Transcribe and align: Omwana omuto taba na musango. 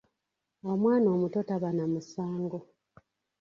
Omwana 0.71 1.07
omuto 1.15 1.39
taba 1.49 1.69
na 1.77 1.85
musango. 1.93 2.59